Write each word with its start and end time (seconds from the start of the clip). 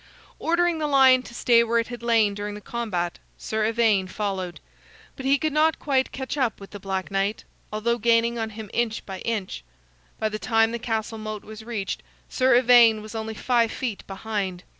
Ordering 0.39 0.79
the 0.79 0.87
lion 0.87 1.21
to 1.21 1.35
stay 1.35 1.63
where 1.63 1.77
it 1.77 1.89
had 1.89 2.01
lain 2.01 2.33
during 2.33 2.55
the 2.55 2.59
combat, 2.59 3.19
Sir 3.37 3.65
Ivaine 3.67 4.07
followed. 4.07 4.59
But 5.15 5.27
he 5.27 5.37
could 5.37 5.53
not 5.53 5.77
quite 5.77 6.11
catch 6.11 6.37
up 6.37 6.59
with 6.59 6.71
the 6.71 6.79
Black 6.79 7.11
Knight, 7.11 7.43
although 7.71 7.99
gaining 7.99 8.39
on 8.39 8.49
him 8.49 8.71
inch 8.73 9.05
by 9.05 9.19
inch. 9.19 9.63
By 10.17 10.29
the 10.29 10.39
time 10.39 10.71
the 10.71 10.79
castle 10.79 11.19
moat 11.19 11.43
was 11.43 11.63
reached, 11.63 12.01
Sir 12.29 12.55
Ivaine 12.55 13.03
was 13.03 13.13
only 13.13 13.35
five 13.35 13.71
feet 13.71 14.01
behind. 14.07 14.63